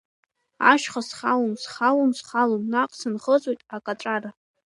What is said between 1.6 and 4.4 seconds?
схалон, схалон, наҟ сынхыҵуеит акаҵәара.